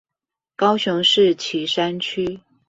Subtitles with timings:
[0.55, 2.39] 高雄市旗山區